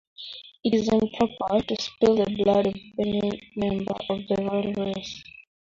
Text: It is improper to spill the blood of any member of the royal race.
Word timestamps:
It 0.63 0.73
is 0.73 0.87
improper 0.91 1.59
to 1.61 1.75
spill 1.79 2.15
the 2.15 2.43
blood 2.43 2.65
of 2.65 2.75
any 2.97 3.51
member 3.55 3.93
of 4.09 4.27
the 4.27 4.35
royal 4.37 4.73
race. 4.91 5.23